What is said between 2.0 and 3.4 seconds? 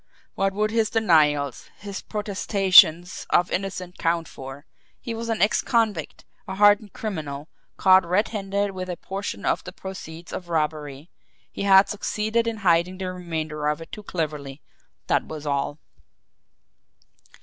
protestations